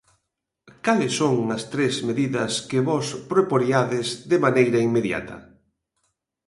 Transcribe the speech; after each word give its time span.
Cales 0.85 1.13
son 1.19 1.35
as 1.57 1.63
tres 1.73 1.93
medidas 2.09 2.51
que 2.69 2.79
vós 2.89 3.07
proporiades 3.31 4.07
de 4.31 4.37
maneira 4.45 4.79
inmediata? 4.87 5.35